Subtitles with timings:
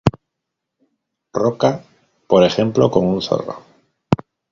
[1.31, 1.83] Roca
[2.25, 3.61] por ejemplo con un zorro.